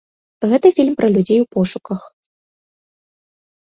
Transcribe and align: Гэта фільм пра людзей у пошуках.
Гэта 0.53 0.71
фільм 0.77 0.93
пра 1.03 1.07
людзей 1.17 1.39
у 1.43 1.47
пошуках. 1.59 2.01